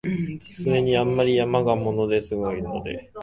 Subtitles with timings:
[0.63, 3.11] それに、あんまり山が物凄いので、